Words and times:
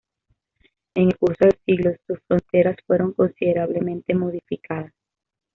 En 0.95 1.09
el 1.09 1.17
curso 1.19 1.45
de 1.45 1.51
los 1.53 1.61
siglos, 1.63 1.95
sus 2.07 2.17
fronteras 2.27 2.75
fueron 2.87 3.13
considerablemente 3.13 4.15
modificadas. 4.15 4.91